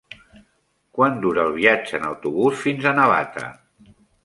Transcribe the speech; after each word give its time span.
Quant 0.99 1.19
dura 1.25 1.43
el 1.49 1.53
viatge 1.59 1.95
en 1.99 2.09
autobús 2.09 2.59
fins 2.65 2.91
a 2.91 2.97
Navata? 3.03 3.49